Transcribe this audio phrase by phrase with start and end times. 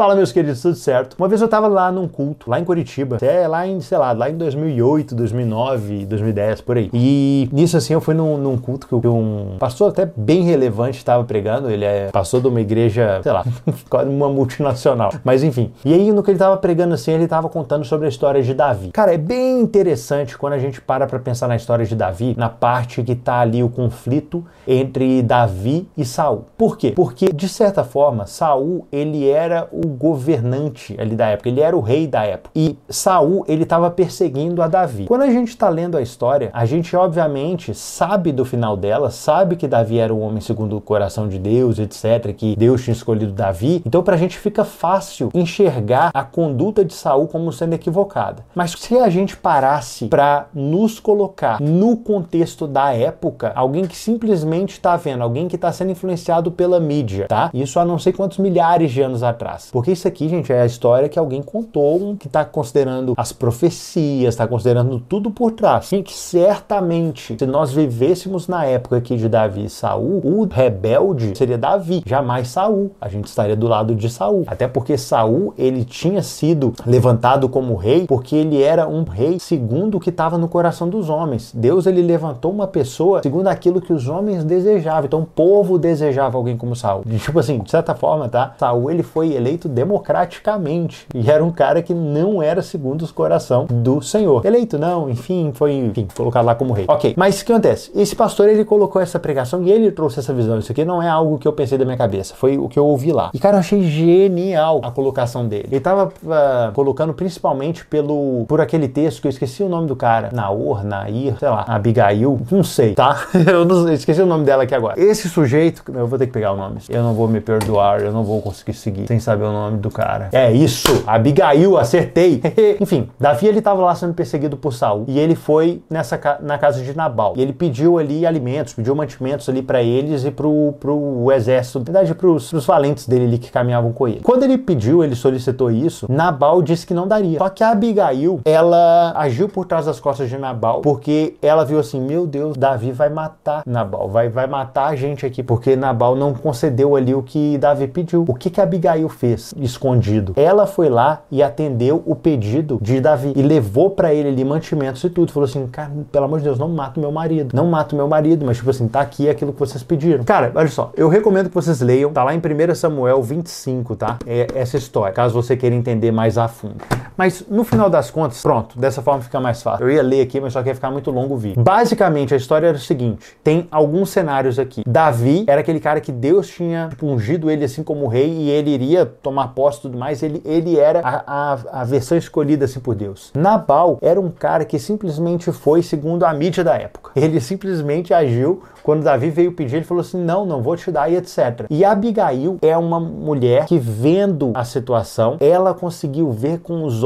[0.00, 1.16] Fala, meus queridos, tudo certo?
[1.18, 4.12] Uma vez eu tava lá num culto, lá em Curitiba, até lá em, sei lá,
[4.12, 6.88] lá em 2008, 2009, 2010, por aí.
[6.94, 11.24] E nisso, assim, eu fui num, num culto que um pastor até bem relevante estava
[11.24, 11.68] pregando.
[11.68, 13.44] Ele é pastor de uma igreja, sei lá,
[14.06, 15.10] uma multinacional.
[15.24, 15.72] Mas enfim.
[15.84, 18.54] E aí, no que ele tava pregando, assim, ele tava contando sobre a história de
[18.54, 18.92] Davi.
[18.92, 22.48] Cara, é bem interessante quando a gente para pra pensar na história de Davi, na
[22.48, 26.44] parte que tá ali o conflito entre Davi e Saul.
[26.56, 26.92] Por quê?
[26.94, 31.80] Porque, de certa forma, Saul, ele era o governante ali da época, ele era o
[31.80, 32.50] rei da época.
[32.54, 35.06] E Saul, ele estava perseguindo a Davi.
[35.06, 39.56] Quando a gente está lendo a história, a gente obviamente sabe do final dela, sabe
[39.56, 43.32] que Davi era o homem segundo o coração de Deus, etc, que Deus tinha escolhido
[43.32, 43.82] Davi.
[43.84, 48.44] Então pra gente fica fácil enxergar a conduta de Saul como sendo equivocada.
[48.54, 54.72] Mas se a gente parasse para nos colocar no contexto da época, alguém que simplesmente
[54.72, 57.50] está vendo, alguém que está sendo influenciado pela mídia, tá?
[57.52, 59.70] Isso há não sei quantos milhares de anos atrás.
[59.78, 64.34] Porque isso aqui, gente, é a história que alguém contou, que está considerando as profecias,
[64.34, 65.88] está considerando tudo por trás.
[65.88, 71.56] Que certamente, se nós vivêssemos na época aqui de Davi e Saul, o rebelde seria
[71.56, 72.90] Davi, jamais Saul.
[73.00, 74.42] A gente estaria do lado de Saul.
[74.48, 79.98] Até porque Saul, ele tinha sido levantado como rei porque ele era um rei segundo
[79.98, 81.52] o que estava no coração dos homens.
[81.54, 85.04] Deus, ele levantou uma pessoa segundo aquilo que os homens desejavam.
[85.04, 87.04] Então, o povo desejava alguém como Saul.
[87.22, 88.56] Tipo assim, de certa forma, tá?
[88.58, 93.12] Saul, ele foi eleito eleito democraticamente e era um cara que não era segundo o
[93.12, 94.44] coração do Senhor.
[94.44, 96.86] Eleito não, enfim, foi enfim, colocado lá como rei.
[96.88, 97.90] Ok, mas o que acontece?
[97.94, 100.58] Esse pastor ele colocou essa pregação e ele trouxe essa visão.
[100.58, 102.86] Isso aqui não é algo que eu pensei da minha cabeça, foi o que eu
[102.86, 103.30] ouvi lá.
[103.34, 105.68] E cara, eu achei genial a colocação dele.
[105.70, 109.96] Ele tava uh, colocando principalmente pelo por aquele texto que eu esqueci o nome do
[109.96, 113.26] cara, Naor, Nair, sei lá, Abigail, não sei, tá?
[113.46, 115.00] eu não, esqueci o nome dela aqui agora.
[115.00, 116.78] Esse sujeito, eu vou ter que pegar o nome.
[116.88, 119.90] Eu não vou me perdoar, eu não vou conseguir seguir sem saber o nome do
[119.90, 120.28] cara.
[120.32, 122.40] É isso, Abigail, acertei.
[122.80, 126.82] Enfim, Davi ele estava lá sendo perseguido por Saul e ele foi nessa na casa
[126.82, 127.34] de Nabal.
[127.36, 131.84] E ele pediu ali alimentos, pediu mantimentos ali para eles e pro, pro exército, na
[131.84, 134.20] verdade pros, pros valentes dele ali que caminhavam com ele.
[134.22, 137.38] Quando ele pediu, ele solicitou isso, Nabal disse que não daria.
[137.38, 141.78] Só que a Abigail, ela agiu por trás das costas de Nabal porque ela viu
[141.78, 146.16] assim, meu Deus, Davi vai matar Nabal, vai, vai matar a gente aqui, porque Nabal
[146.16, 148.24] não concedeu ali o que Davi pediu.
[148.26, 149.47] O que que Abigail fez?
[149.56, 150.32] Escondido.
[150.36, 155.02] Ela foi lá e atendeu o pedido de Davi e levou para ele ali mantimentos
[155.04, 155.32] e tudo.
[155.32, 157.54] Falou assim: cara, pelo amor de Deus, não mata meu marido.
[157.54, 160.24] Não mata meu marido, mas tipo assim, tá aqui aquilo que vocês pediram.
[160.24, 162.12] Cara, olha só, eu recomendo que vocês leiam.
[162.12, 164.18] Tá lá em 1 Samuel 25, tá?
[164.26, 166.76] É essa história, caso você queira entender mais a fundo.
[167.18, 169.84] Mas no final das contas, pronto, dessa forma fica mais fácil.
[169.84, 171.60] Eu ia ler aqui, mas só que ia ficar muito longo o vídeo.
[171.60, 174.84] Basicamente, a história era o seguinte: tem alguns cenários aqui.
[174.86, 178.70] Davi era aquele cara que Deus tinha tipo, ungido ele assim como rei e ele
[178.70, 180.22] iria tomar posse e tudo mais.
[180.22, 183.32] Ele, ele era a, a, a versão escolhida assim por Deus.
[183.34, 187.10] Nabal era um cara que simplesmente foi segundo a mídia da época.
[187.18, 191.10] Ele simplesmente agiu quando Davi veio pedir, ele falou assim: não, não vou te dar
[191.10, 191.66] e etc.
[191.68, 197.02] E Abigail é uma mulher que, vendo a situação, ela conseguiu ver com os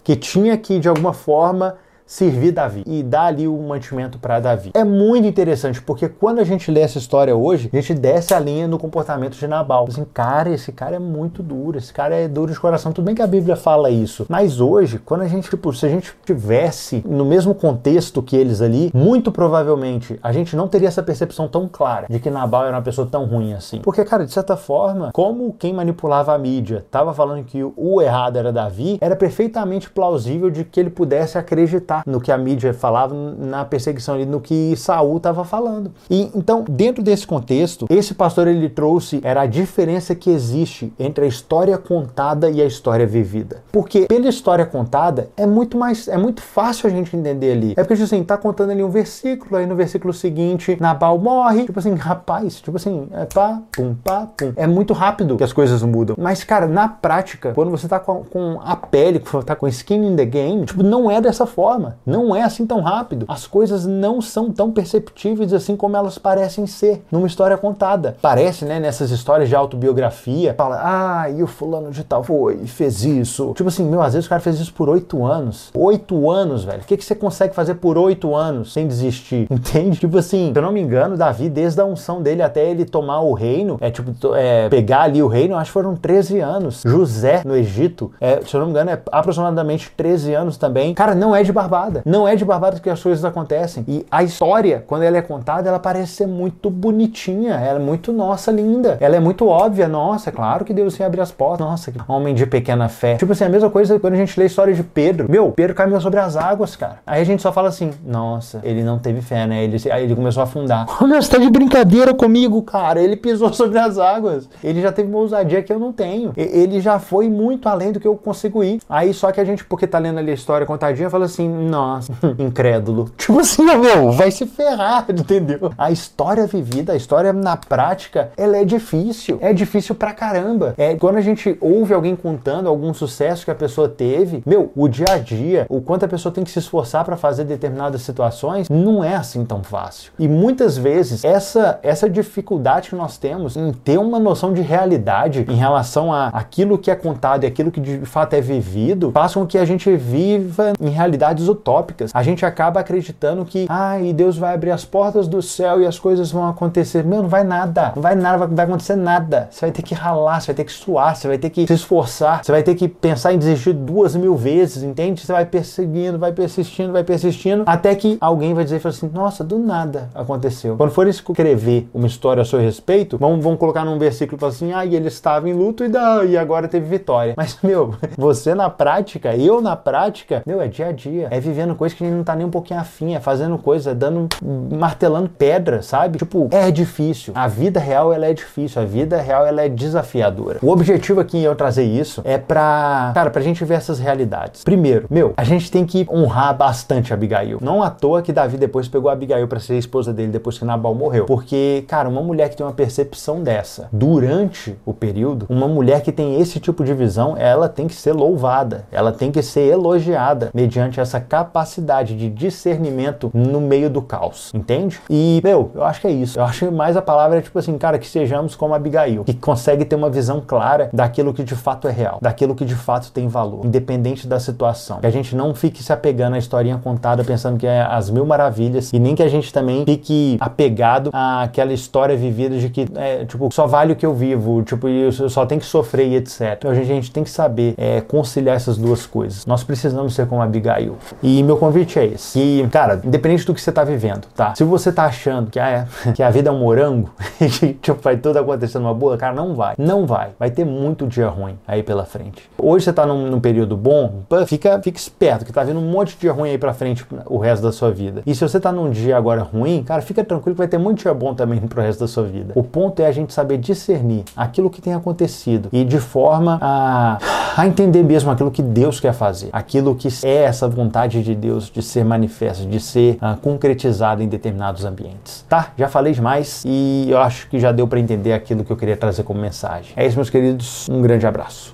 [0.00, 1.76] que tinha que, de alguma forma,
[2.12, 4.70] servir Davi e dar ali o mantimento para Davi.
[4.74, 8.38] É muito interessante porque quando a gente lê essa história hoje, a gente desce a
[8.38, 9.86] linha no comportamento de Nabal.
[9.88, 12.92] Assim, cara, esse cara é muito duro, esse cara é duro de coração.
[12.92, 15.88] Tudo bem que a Bíblia fala isso, mas hoje, quando a gente, tipo, se a
[15.88, 21.02] gente tivesse no mesmo contexto que eles ali, muito provavelmente a gente não teria essa
[21.02, 23.80] percepção tão clara de que Nabal era uma pessoa tão ruim assim.
[23.80, 28.36] Porque, cara, de certa forma, como quem manipulava a mídia estava falando que o errado
[28.36, 33.14] era Davi, era perfeitamente plausível de que ele pudesse acreditar no que a mídia falava,
[33.14, 35.92] na perseguição ali, no que Saul estava falando.
[36.10, 41.24] E então, dentro desse contexto, esse pastor ele trouxe era a diferença que existe entre
[41.24, 43.62] a história contada e a história vivida.
[43.72, 47.72] Porque pela história contada é muito mais é muito fácil a gente entender ali.
[47.72, 51.64] É porque tipo assim, tá contando ali um versículo, aí no versículo seguinte, Nabal morre,
[51.64, 54.52] tipo assim, rapaz, tipo assim, é pá, pum, pá, pum.
[54.56, 56.16] É muito rápido que as coisas mudam.
[56.18, 60.06] Mas cara, na prática, quando você tá com, com a pele, quando tá com skin
[60.06, 63.26] in the game, tipo, não é dessa forma Não é assim tão rápido.
[63.28, 68.16] As coisas não são tão perceptíveis assim como elas parecem ser numa história contada.
[68.20, 73.04] Parece, né, nessas histórias de autobiografia, fala, ah, e o fulano de tal foi fez
[73.04, 73.52] isso.
[73.54, 75.70] Tipo assim, meu, às vezes o cara fez isso por oito anos.
[75.74, 76.82] Oito anos, velho.
[76.82, 79.46] O que, que você consegue fazer por oito anos sem desistir?
[79.50, 79.98] Entende?
[79.98, 83.20] Tipo assim, se eu não me engano, Davi, desde a unção dele até ele tomar
[83.20, 86.82] o reino, é tipo, é, pegar ali o reino, acho que foram 13 anos.
[86.84, 90.94] José, no Egito, é, se eu não me engano, é aproximadamente 13 anos também.
[90.94, 92.02] Cara, não é de barbaridade barbada.
[92.04, 93.84] Não é de barbada que as coisas acontecem.
[93.88, 98.12] E a história, quando ela é contada, ela parece ser muito bonitinha, ela é muito
[98.12, 98.98] nossa, linda.
[99.00, 101.66] Ela é muito óbvia, nossa, é claro que Deus ia abrir as portas.
[101.66, 103.16] Nossa, que homem de pequena fé.
[103.16, 105.30] Tipo assim, a mesma coisa quando a gente lê a história de Pedro.
[105.30, 106.98] Meu, Pedro caminhou sobre as águas, cara.
[107.06, 109.64] Aí a gente só fala assim, nossa, ele não teve fé, né?
[109.64, 110.86] Ele, aí ele começou a afundar.
[111.00, 113.00] Olha, você tá de brincadeira comigo, cara.
[113.00, 114.48] Ele pisou sobre as águas.
[114.62, 116.32] Ele já teve uma ousadia que eu não tenho.
[116.36, 118.80] Ele já foi muito além do que eu consigo ir.
[118.88, 122.12] Aí só que a gente, porque tá lendo ali a história contadinha, fala assim, nossa,
[122.38, 123.10] incrédulo.
[123.16, 125.72] Tipo assim, meu, vai se ferrar, entendeu?
[125.76, 129.38] A história vivida, a história na prática, ela é difícil.
[129.40, 130.74] É difícil pra caramba.
[130.76, 134.88] É quando a gente ouve alguém contando algum sucesso que a pessoa teve, meu, o
[134.88, 138.68] dia a dia, o quanto a pessoa tem que se esforçar para fazer determinadas situações,
[138.68, 140.12] não é assim tão fácil.
[140.18, 145.46] E muitas vezes essa essa dificuldade que nós temos em ter uma noção de realidade
[145.48, 149.34] em relação a aquilo que é contado e aquilo que de fato é vivido, faz
[149.34, 152.10] com que a gente viva em realidades utópicas.
[152.14, 155.86] A gente acaba acreditando que, ah, e Deus vai abrir as portas do céu e
[155.86, 157.04] as coisas vão acontecer.
[157.04, 157.92] Meu, não vai nada.
[157.94, 159.48] Não vai nada, vai acontecer nada.
[159.50, 161.74] Você vai ter que ralar, você vai ter que suar, você vai ter que se
[161.74, 165.20] esforçar, você vai ter que pensar em desistir duas mil vezes, entende?
[165.20, 169.58] Você vai perseguindo, vai persistindo, vai persistindo, até que alguém vai dizer assim: nossa, do
[169.58, 170.76] nada aconteceu.
[170.76, 174.84] Quando for escrever uma história a seu respeito, vão, vão colocar num versículo assim: ah,
[174.84, 177.34] ele estava em luto e, da, e agora teve vitória.
[177.36, 181.28] Mas, meu, você na prática, eu na prática, meu, é dia a dia.
[181.30, 183.90] É vivendo coisas que a gente não tá nem um pouquinho afim, é fazendo coisa,
[183.90, 184.28] é dando,
[184.70, 186.18] martelando pedra, sabe?
[186.18, 187.32] Tipo, é difícil.
[187.36, 188.80] A vida real, ela é difícil.
[188.80, 190.58] A vida real, ela é desafiadora.
[190.62, 194.64] O objetivo aqui eu trazer isso é pra, cara, pra gente ver essas realidades.
[194.64, 197.58] Primeiro, meu, a gente tem que honrar bastante Abigail.
[197.60, 200.94] Não à toa que Davi depois pegou Abigail para ser esposa dele depois que Nabal
[200.94, 201.26] morreu.
[201.26, 206.12] Porque, cara, uma mulher que tem uma percepção dessa durante o período, uma mulher que
[206.12, 210.50] tem esse tipo de visão, ela tem que ser louvada, ela tem que ser elogiada
[210.54, 215.00] mediante essa capacidade de discernimento no meio do caos, entende?
[215.08, 216.38] E, meu, eu acho que é isso.
[216.38, 219.32] Eu acho que mais a palavra é tipo assim, cara, que sejamos como Abigail, que
[219.32, 223.10] consegue ter uma visão clara daquilo que de fato é real, daquilo que de fato
[223.10, 225.00] tem valor, independente da situação.
[225.00, 228.26] Que a gente não fique se apegando à historinha contada pensando que é as mil
[228.26, 233.24] maravilhas e nem que a gente também fique apegado àquela história vivida de que, é,
[233.24, 236.56] tipo, só vale o que eu vivo, tipo, eu só tenho que sofrer e etc.
[236.58, 239.46] Então a gente, a gente tem que saber é, conciliar essas duas coisas.
[239.46, 240.98] Nós precisamos ser como Abigail.
[241.22, 242.38] E meu convite é esse.
[242.38, 244.54] E, cara, independente do que você tá vivendo, tá?
[244.54, 247.10] Se você tá achando que, ah, é, que a vida é um morango
[247.40, 249.74] e que, tipo, vai tudo acontecer numa boa, cara, não vai.
[249.78, 250.30] Não vai.
[250.38, 252.50] Vai ter muito dia ruim aí pela frente.
[252.58, 256.14] Hoje você tá num, num período bom, fica, fica esperto, que tá vindo um monte
[256.14, 258.22] de dia ruim aí pra frente o resto da sua vida.
[258.26, 261.02] E se você tá num dia agora ruim, cara, fica tranquilo que vai ter muito
[261.02, 262.52] dia bom também pro resto da sua vida.
[262.54, 267.18] O ponto é a gente saber discernir aquilo que tem acontecido e de forma a,
[267.56, 271.70] a entender mesmo aquilo que Deus quer fazer, aquilo que é essa vontade de Deus
[271.70, 275.44] de ser manifesta, de ser uh, concretizado em determinados ambientes.
[275.48, 275.72] Tá?
[275.76, 278.96] Já falei demais e eu acho que já deu para entender aquilo que eu queria
[278.96, 279.92] trazer como mensagem.
[279.96, 280.88] É isso, meus queridos.
[280.88, 281.70] Um grande abraço.